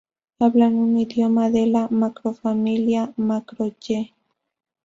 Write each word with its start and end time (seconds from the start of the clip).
Hablan 0.39 0.73
un 0.77 0.97
idioma 0.97 1.51
de 1.51 1.67
la 1.67 1.87
macrofamilia 1.87 3.13
Macro-Yê. 3.17 4.09